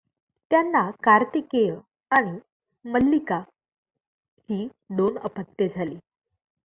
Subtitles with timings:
[0.51, 1.75] त्यांना कार्तिकेय
[2.11, 2.37] आणि
[2.85, 3.39] मल्लिका
[4.49, 5.95] ही दोन अपत्ये झाली.